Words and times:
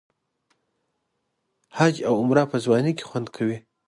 حج 1.77 1.95
او 2.07 2.13
عمره 2.21 2.43
په 2.51 2.57
ځوانۍ 2.65 2.93
کې 2.97 3.05
خوند 3.09 3.27
کوي. 3.35 3.57